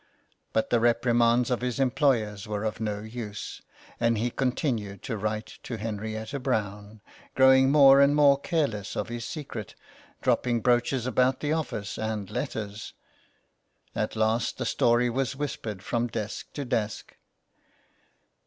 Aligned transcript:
But 0.51 0.71
the 0.71 0.79
reprimands 0.79 1.51
of 1.51 1.61
his 1.61 1.79
employers 1.79 2.47
were 2.47 2.63
of 2.63 2.79
no 2.79 3.01
use, 3.01 3.61
and 3.99 4.17
he 4.17 4.31
continued 4.31 5.03
to 5.03 5.15
write 5.15 5.59
to 5.61 5.77
Henrietta 5.77 6.39
Brown, 6.39 7.01
grow 7.35 7.53
ing 7.53 7.71
more 7.71 8.01
and 8.01 8.15
more 8.15 8.39
careless 8.39 8.95
of 8.97 9.09
his 9.09 9.25
secret, 9.25 9.75
dropping 10.23 10.61
brooches 10.61 11.05
about 11.05 11.39
the 11.39 11.53
office, 11.53 11.99
and 11.99 12.31
letters. 12.31 12.93
At 13.93 14.15
last 14.15 14.57
the 14.57 14.65
story 14.65 15.07
was 15.07 15.35
whispered 15.35 15.83
from 15.83 16.07
desk 16.07 16.51
to 16.53 16.65
desk. 16.65 17.15